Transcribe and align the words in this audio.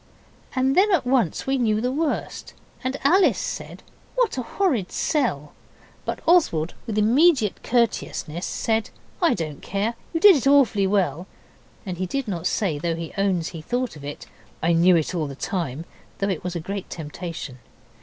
And 0.55 0.75
then 0.75 0.91
at 0.91 1.05
once 1.05 1.45
we 1.45 1.59
knew 1.59 1.79
the 1.79 1.91
worst, 1.91 2.55
and 2.83 2.97
Alice 3.03 3.37
said 3.37 3.83
'What 4.15 4.35
a 4.35 4.41
horrid 4.41 4.91
sell!' 4.91 5.53
But 6.05 6.21
Oswald, 6.25 6.73
with 6.87 6.97
immediate 6.97 7.61
courteousness, 7.61 8.43
said 8.43 8.89
'I 9.21 9.35
don't 9.35 9.61
care. 9.61 9.93
You 10.11 10.19
did 10.19 10.35
it 10.35 10.47
awfully 10.47 10.87
well.' 10.87 11.27
And 11.85 11.99
he 11.99 12.07
did 12.07 12.27
not 12.27 12.47
say, 12.47 12.79
though 12.79 12.95
he 12.95 13.13
owns 13.15 13.49
he 13.49 13.61
thought 13.61 13.95
of 13.95 14.03
it 14.03 14.25
'I 14.63 14.73
knew 14.73 14.95
it 14.95 15.13
all 15.13 15.27
the 15.27 15.35
time,' 15.35 15.85
though 16.17 16.29
it 16.29 16.43
was 16.43 16.55
a 16.55 16.59
great 16.59 16.89
temptation. 16.89 17.59